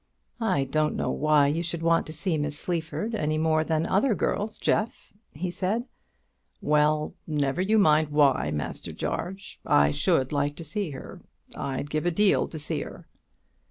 [0.39, 4.15] "I don't know why you should want to see Miss Sleaford any more than other
[4.15, 5.85] girls, Jeff," he said.
[6.59, 11.21] "Well, never you mind why, Master Jarge; I should like to see her;
[11.55, 13.05] I'd give a deal to see her."